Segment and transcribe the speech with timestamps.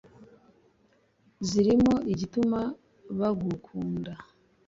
[1.47, 2.61] zirimo izituma
[3.17, 4.11] bagukunda